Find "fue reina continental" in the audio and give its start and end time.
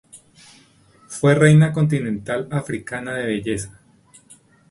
1.05-2.47